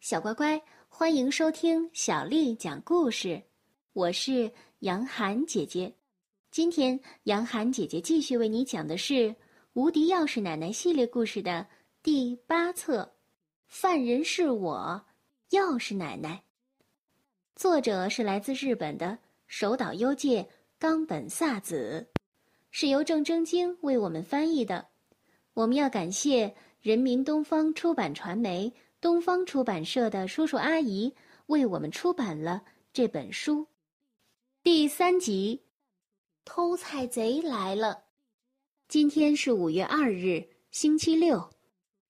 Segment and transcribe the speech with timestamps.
[0.00, 3.42] 小乖乖，欢迎收听小丽讲故事。
[3.94, 5.92] 我是杨涵姐姐，
[6.52, 9.14] 今天杨涵姐姐继续为你讲的是
[9.72, 11.66] 《无敌钥匙奶奶》系列故事的
[12.00, 13.02] 第八册，
[13.66, 15.04] 《犯人是我，
[15.50, 16.44] 钥匙奶奶》。
[17.56, 19.18] 作者是来自日本的
[19.48, 22.08] 守岛优介、冈本萨子，
[22.70, 24.86] 是由郑征京为我们翻译的。
[25.54, 28.72] 我们要感谢人民东方出版传媒。
[29.00, 31.14] 东方出版社的叔叔阿姨
[31.46, 33.68] 为我们出版了这本书，
[34.60, 35.62] 第三集，
[36.44, 38.02] 偷菜贼来了。
[38.88, 41.48] 今天是五月二日，星期六。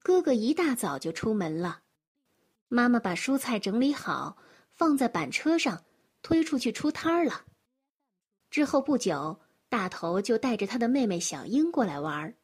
[0.00, 1.80] 哥哥一大早就出门了，
[2.68, 4.36] 妈妈把蔬菜整理好，
[4.70, 5.82] 放在板车上，
[6.20, 7.46] 推出去出摊儿了。
[8.50, 12.34] 之后不久，大头就带着他的妹妹小英过来玩儿。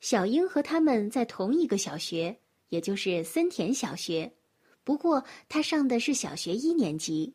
[0.00, 2.40] 小英和他们在同一个小学。
[2.68, 4.32] 也就是森田小学，
[4.84, 7.34] 不过他上的是小学一年级。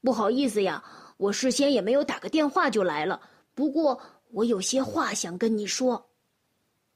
[0.00, 0.82] 不好意思呀，
[1.16, 3.20] 我事先也没有打个电话就来了。
[3.54, 6.10] 不过我有些话想跟你说。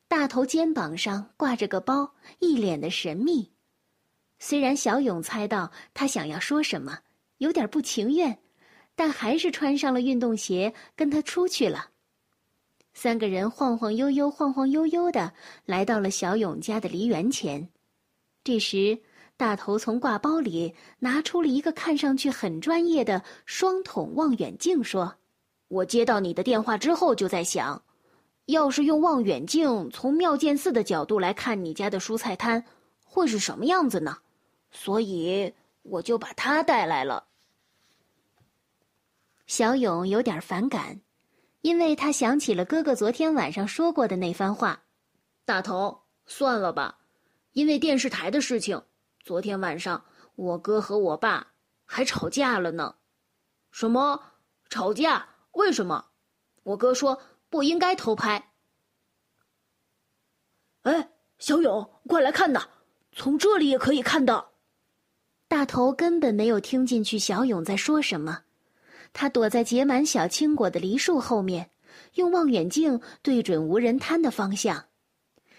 [0.08, 3.52] 大头肩膀上挂着个包，一脸的神秘。
[4.39, 7.00] 虽然小勇猜到他想要说什么，
[7.39, 8.39] 有点不情愿，
[8.95, 11.91] 但还是穿上了运动鞋跟他出去了。
[12.98, 15.34] 三个人晃晃悠悠、晃晃悠悠的
[15.66, 17.69] 来到了小勇家的梨园前。
[18.42, 18.98] 这时，
[19.36, 25.14] 大头从挂包里拿出了一个看上去很专业的双筒望远镜，说
[25.69, 27.83] ：“我接到你的电话之后，就在想，
[28.47, 32.64] 要是用望远镜从妙见寺的角度来看你家的蔬菜摊，
[33.05, 34.17] 会是什么样子呢？
[34.70, 35.52] 所以
[35.83, 37.27] 我就把它带来了。”
[39.47, 41.02] 小勇有点反感。
[41.62, 44.84] 因为他想起了哥哥昨天晚上说过的那番话，
[45.44, 46.98] 大头，算了吧，
[47.52, 48.82] 因为电视台的事情，
[49.20, 50.04] 昨天晚上
[50.36, 51.48] 我哥和我爸
[51.84, 52.94] 还吵架了呢。
[53.70, 54.22] 什么？
[54.68, 55.28] 吵架？
[55.52, 56.06] 为什么？
[56.62, 58.52] 我哥说不应该偷拍。
[60.83, 62.68] 哎，小勇，快来看呐，
[63.12, 64.52] 从这里也可以看到。
[65.48, 68.45] 大头根本没有听进去小勇在说什么。
[69.18, 71.70] 他躲在结满小青果的梨树后面，
[72.16, 74.84] 用望远镜对准无人摊的方向。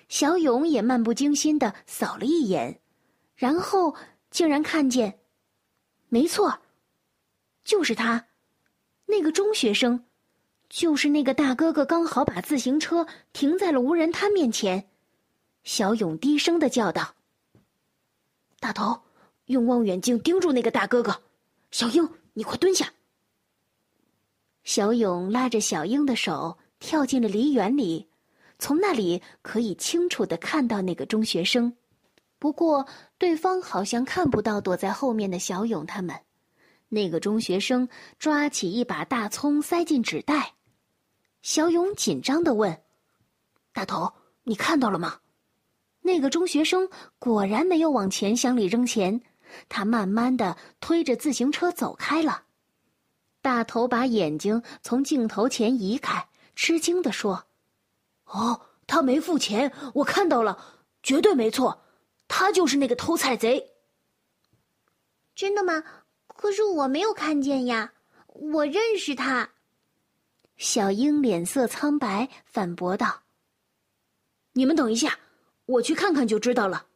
[0.09, 2.79] 小勇也漫不经心的扫了一眼，
[3.35, 3.95] 然后
[4.29, 5.17] 竟然看见，
[6.07, 6.59] 没错，
[7.63, 8.27] 就是他，
[9.07, 10.05] 那个中学生，
[10.69, 14.87] 就是那个大哥哥，刚好把自行车停在了无人摊面前。
[15.63, 17.15] 小勇低声的叫道
[18.61, 19.01] ：“大头，
[19.47, 21.23] 用望远镜盯住那个大哥哥。
[21.71, 22.93] 小英，你快蹲下。”
[24.67, 28.09] 小勇拉着小英的手跳进了梨园里，
[28.59, 31.73] 从那里可以清楚的看到那个中学生。
[32.37, 32.85] 不过，
[33.17, 36.13] 对方好像看不到躲在后面的小勇他们。
[36.89, 37.87] 那个中学生
[38.19, 40.55] 抓起一把大葱塞进纸袋，
[41.41, 42.77] 小勇紧张的问
[43.71, 44.11] ：“大头，
[44.43, 45.19] 你看到了吗？”
[46.03, 46.89] 那个中学生
[47.19, 49.21] 果然没有往钱箱里扔钱，
[49.69, 52.43] 他慢慢的推着自行车走开了。
[53.47, 57.45] 大头把眼睛从镜头前移开，吃惊地说
[58.27, 61.81] ：“哦，他没付钱，我看到了，绝对没错，
[62.27, 63.71] 他就是那个偷菜贼。”
[65.33, 65.81] 真的吗？
[66.27, 67.93] 可是我没有看见呀，
[68.27, 69.51] 我认识他。
[70.57, 73.21] 小英脸色苍白，反驳道
[74.51, 75.17] ：“你们等一下，
[75.67, 76.87] 我去看看就知道了。”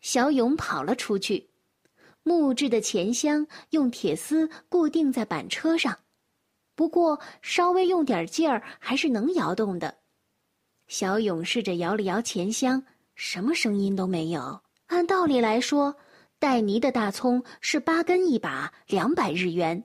[0.00, 1.50] 小勇跑了出去。
[2.28, 5.98] 木质的钱箱用铁丝固定在板车上，
[6.74, 9.96] 不过稍微用点劲儿还是能摇动的。
[10.88, 12.84] 小勇试着摇了摇钱箱，
[13.14, 14.60] 什么声音都没有。
[14.88, 15.96] 按道理来说，
[16.38, 19.84] 带泥的大葱是八根一把，两百日元，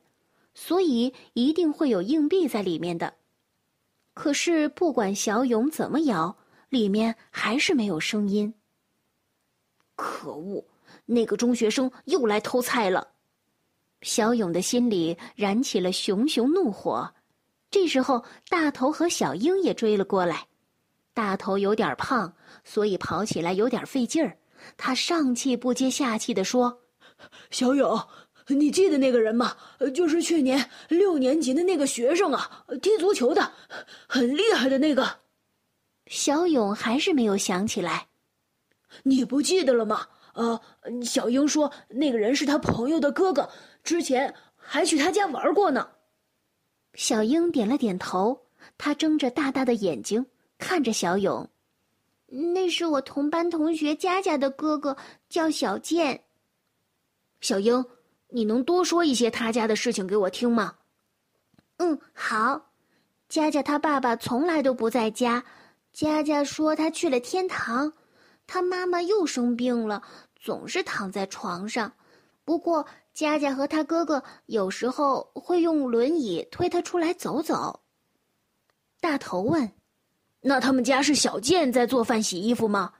[0.54, 3.14] 所以一定会有硬币在里面的。
[4.14, 6.38] 可是不管小勇怎么摇，
[6.68, 8.54] 里面还是没有声音。
[9.96, 10.66] 可恶！
[11.06, 13.08] 那个中学生又来偷菜了，
[14.02, 17.14] 小勇的心里燃起了熊熊怒火。
[17.70, 20.48] 这时候，大头和小英也追了过来。
[21.14, 22.34] 大头有点胖，
[22.64, 24.38] 所以跑起来有点费劲儿。
[24.78, 26.82] 他上气不接下气的说
[27.52, 28.08] ：“小勇，
[28.48, 29.58] 你记得那个人吗？
[29.94, 33.52] 就是去年六年级的那个学生啊，踢足球的，
[34.08, 35.20] 很厉害的那个。”
[36.08, 38.08] 小勇还是没有想起来。
[39.04, 40.08] 你不记得了吗？
[40.34, 40.60] 呃，
[41.04, 43.50] 小英说那个人是他朋友的哥哥，
[43.84, 45.88] 之前还去他家玩过呢。
[46.96, 48.46] 小英点了点头，
[48.78, 50.26] 她睁着大大的眼睛
[50.58, 51.50] 看着小勇。
[52.28, 54.98] 那是我同班同学佳佳的哥哥，
[55.30, 56.24] 叫小健。
[57.42, 57.86] 小英，
[58.30, 60.76] 你能多说一些他家的事情给我听吗？
[61.78, 62.72] 嗯，好。
[63.30, 65.44] 佳佳他爸爸从来都不在家，
[65.92, 67.94] 佳佳说他去了天堂。
[68.46, 70.04] 他妈妈又生病了，
[70.36, 71.92] 总是躺在床上。
[72.46, 77.80] 不过佳佳和他哥哥有时候会用轮椅推他出来走走。
[79.00, 79.72] 大头问
[80.42, 82.94] ：“那他们家是小健在做饭、洗衣服吗？”“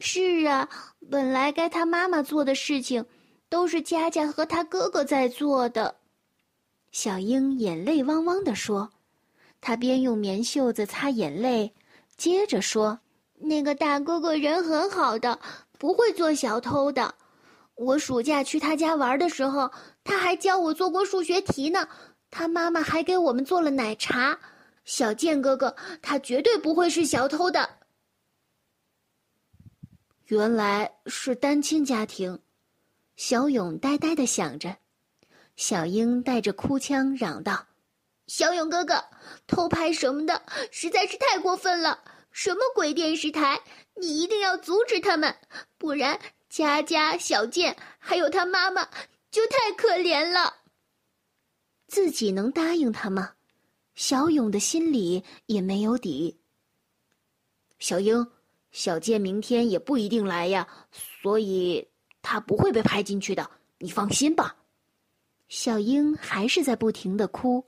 [0.00, 0.68] 是啊，
[1.10, 3.04] 本来该他妈妈做的事情，
[3.48, 5.96] 都是佳佳和他哥哥在做的。”
[6.92, 8.90] 小英眼泪汪汪地说
[9.60, 11.74] ：“她边用棉袖子擦眼泪，
[12.16, 13.00] 接着说
[13.40, 15.38] ：‘那个大哥哥人很好的，
[15.78, 17.14] 不会做小偷的。
[17.74, 19.70] 我暑假去他家玩的时候，
[20.02, 21.88] 他还教我做过数学题呢。
[22.30, 24.38] 他妈妈还给我们做了奶茶。
[24.84, 27.68] 小健哥哥，他绝对不会是小偷的。’
[30.26, 32.38] 原来是单亲家庭。”
[33.16, 34.76] 小勇呆呆的想着。
[35.56, 37.66] 小英带着哭腔嚷道
[38.28, 39.04] ：“小勇哥哥，
[39.46, 41.98] 偷拍什么的实在是太过分了！
[42.30, 43.60] 什么鬼电视台？
[43.94, 45.34] 你一定要阻止他们，
[45.76, 48.88] 不然佳佳、小健还有他妈妈
[49.30, 50.54] 就太可怜了。”
[51.88, 53.32] 自己能答应他吗？
[53.94, 56.38] 小勇的心里也没有底。
[57.80, 58.24] 小英、
[58.70, 61.88] 小健明天也不一定来呀，所以
[62.22, 64.56] 他不会被拍进去的，你放心吧。
[65.48, 67.64] 小英还是在不停的哭。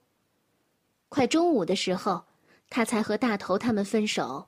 [1.09, 2.25] 快中午的时候，
[2.71, 4.47] 他才和大头他们分手。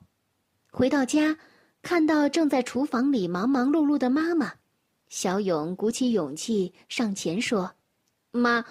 [0.71, 1.37] 回到家，
[1.83, 4.53] 看到正在厨房里忙忙碌碌的妈妈，
[5.09, 7.75] 小勇鼓起勇气上前说
[8.31, 8.65] ：“妈，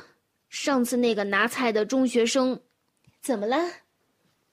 [0.48, 2.60] 上次那个拿菜的中学生，
[3.20, 3.56] 怎么了？”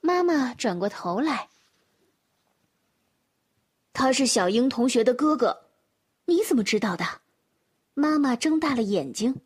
[0.00, 1.48] 妈妈转过头来
[3.92, 5.64] ：“他是小英同学的哥哥，
[6.26, 7.04] 你怎么知道的？”
[7.94, 9.40] 妈妈睁大了眼睛。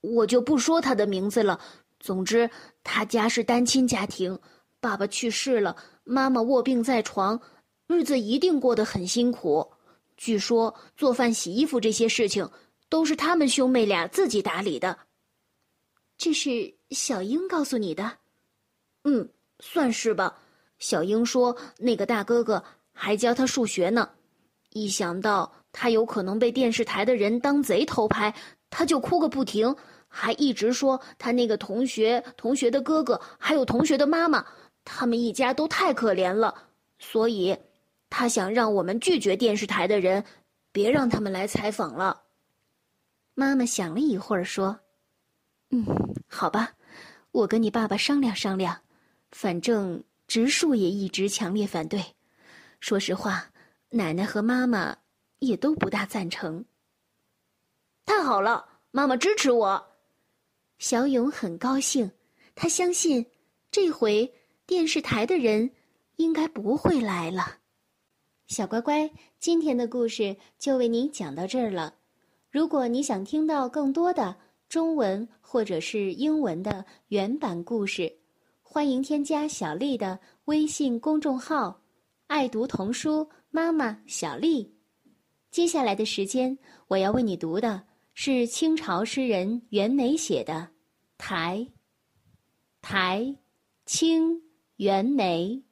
[0.00, 1.60] 我就不说他的名字了。
[2.00, 2.50] 总之，
[2.90, 4.36] 他家是单亲家庭，
[4.80, 7.38] 爸爸去世了，妈妈卧病在床，
[7.86, 9.70] 日子一定过得很辛苦。
[10.16, 12.50] 据说做饭、洗衣服这些事情
[12.88, 14.98] 都是他们兄妹俩自己打理的。
[16.16, 18.10] 这是小英告诉你的？
[19.04, 19.28] 嗯，
[19.60, 20.38] 算是吧。
[20.78, 22.64] 小英说，那个大哥哥
[22.94, 24.08] 还教他数学呢。
[24.70, 28.34] 一想到他有可能被电视台的人当贼偷拍。
[28.70, 29.76] 他就哭个不停，
[30.08, 34.44] 还一直说他那个同学、同学的哥哥，还有同学的妈妈，
[34.84, 36.54] 他们一家都太可怜了，
[36.98, 37.56] 所以，
[38.10, 40.24] 他想让我们拒绝电视台的人，
[40.72, 42.22] 别让他们来采访了。
[43.34, 44.80] 妈妈想了一会儿说
[45.70, 45.84] ：“嗯，
[46.26, 46.72] 好吧，
[47.30, 48.80] 我跟你爸爸商量商量，
[49.30, 52.02] 反正植树也一直强烈反对。
[52.80, 53.50] 说实话，
[53.90, 54.96] 奶奶和妈妈
[55.38, 56.64] 也都不大赞成。”
[58.06, 59.87] 太好了，妈妈支持我。
[60.78, 62.08] 小勇很高兴，
[62.54, 63.26] 他相信
[63.70, 64.32] 这回
[64.64, 65.68] 电视台的人
[66.16, 67.58] 应该不会来了。
[68.46, 69.10] 小乖乖，
[69.40, 71.96] 今天的故事就为你讲到这儿了。
[72.48, 74.36] 如果你想听到更多的
[74.68, 78.10] 中文或者是英文的原版故事，
[78.62, 81.82] 欢迎添加小丽的微信公众号
[82.28, 84.72] “爱读童书妈妈小丽”。
[85.50, 87.82] 接下来的时间，我要为你读的。
[88.20, 90.54] 是清朝诗人袁枚写的
[91.18, 91.66] 《台》。
[92.80, 93.36] 台，
[93.84, 94.40] 清，
[94.76, 95.62] 袁枚。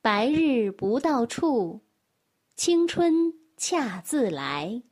[0.00, 1.80] 白日不到处，
[2.54, 4.82] 青春恰自来。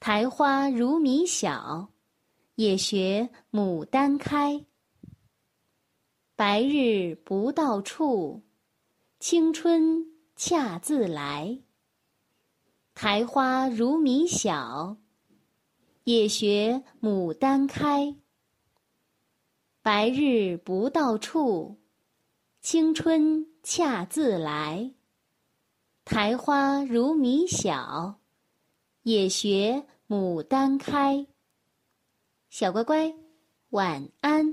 [0.00, 1.94] 苔花如米小，
[2.56, 4.66] 也学牡丹开。
[6.36, 8.42] 白日不到处，
[9.20, 11.60] 青春恰自来。
[12.92, 14.98] 苔花如米小。
[16.04, 18.14] 也学牡丹开。
[19.84, 21.76] 白日不到处，
[22.62, 24.94] 青春恰自来。
[26.06, 28.18] 苔花如米小，
[29.02, 31.26] 也学牡丹开。
[32.48, 33.14] 小乖乖，
[33.68, 34.52] 晚安。